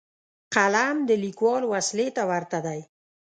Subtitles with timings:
[0.55, 2.79] قلم د لیکوال وسلې ته ورته دی